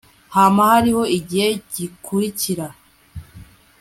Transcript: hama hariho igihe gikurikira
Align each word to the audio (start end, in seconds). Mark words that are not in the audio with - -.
hama 0.35 0.63
hariho 0.71 1.03
igihe 1.17 1.49
gikurikira 1.73 2.67